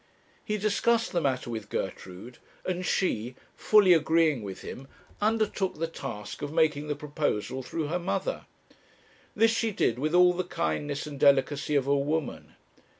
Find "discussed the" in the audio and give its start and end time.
0.57-1.21